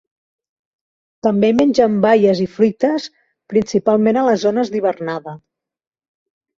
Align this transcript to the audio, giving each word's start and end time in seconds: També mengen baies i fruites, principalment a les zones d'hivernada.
També 1.27 1.51
mengen 1.59 1.99
baies 2.07 2.43
i 2.47 2.49
fruites, 2.55 3.07
principalment 3.55 4.23
a 4.23 4.27
les 4.33 4.45
zones 4.49 4.77
d'hivernada. 4.77 5.41